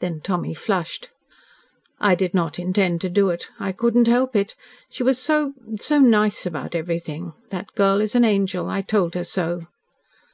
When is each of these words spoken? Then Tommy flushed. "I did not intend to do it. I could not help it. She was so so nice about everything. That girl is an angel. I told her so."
Then 0.00 0.20
Tommy 0.20 0.52
flushed. 0.52 1.08
"I 1.98 2.14
did 2.14 2.34
not 2.34 2.58
intend 2.58 3.00
to 3.00 3.08
do 3.08 3.30
it. 3.30 3.48
I 3.58 3.72
could 3.72 3.96
not 3.96 4.08
help 4.08 4.36
it. 4.36 4.54
She 4.90 5.02
was 5.02 5.18
so 5.18 5.54
so 5.78 5.98
nice 6.00 6.44
about 6.44 6.74
everything. 6.74 7.32
That 7.48 7.72
girl 7.74 8.02
is 8.02 8.14
an 8.14 8.26
angel. 8.26 8.68
I 8.68 8.82
told 8.82 9.14
her 9.14 9.24
so." 9.24 9.62